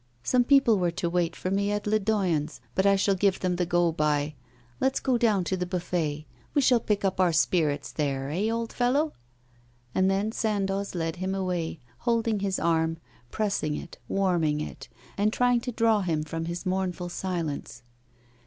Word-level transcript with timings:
Some 0.23 0.45
people 0.45 0.79
were 0.79 0.89
to 0.89 1.11
wait 1.11 1.35
for 1.35 1.51
me 1.51 1.69
at 1.71 1.85
Ledoyen's; 1.85 2.59
but 2.73 2.87
I 2.87 2.95
shall 2.95 3.13
give 3.13 3.39
them 3.39 3.57
the 3.57 3.67
go 3.67 3.91
by. 3.91 4.33
Let's 4.79 4.99
go 4.99 5.15
down 5.19 5.43
to 5.43 5.55
the 5.55 5.67
buffet; 5.67 6.25
we 6.55 6.61
shall 6.63 6.79
pick 6.79 7.05
up 7.05 7.19
our 7.19 7.31
spirits 7.31 7.91
there, 7.91 8.31
eh, 8.31 8.49
old 8.49 8.73
fellow?' 8.73 9.13
And 9.93 10.09
then 10.09 10.31
Sandoz 10.31 10.95
led 10.95 11.17
him 11.17 11.35
away, 11.35 11.81
holding 11.99 12.39
his 12.39 12.57
arm, 12.57 12.97
pressing 13.29 13.75
it, 13.75 13.99
warming 14.07 14.59
it, 14.59 14.87
and 15.19 15.31
trying 15.31 15.61
to 15.61 15.71
draw 15.71 16.01
him 16.01 16.23
from 16.23 16.45
his 16.45 16.65
mournful 16.65 17.09
silence. 17.09 17.83